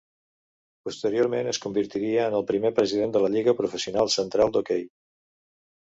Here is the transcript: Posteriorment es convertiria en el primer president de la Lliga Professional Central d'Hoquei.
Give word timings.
Posteriorment 0.87 1.49
es 1.51 1.59
convertiria 1.67 2.25
en 2.31 2.37
el 2.39 2.47
primer 2.53 2.73
president 2.81 3.15
de 3.19 3.23
la 3.27 3.31
Lliga 3.35 3.57
Professional 3.63 4.13
Central 4.19 4.55
d'Hoquei. 4.57 4.83